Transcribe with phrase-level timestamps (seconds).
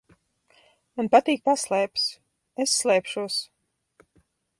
[1.01, 2.05] Man patīk paslēpes.
[2.65, 3.37] Es slēpšos.